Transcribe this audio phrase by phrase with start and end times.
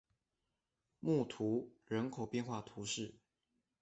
[0.99, 3.13] 穆图人口变化图示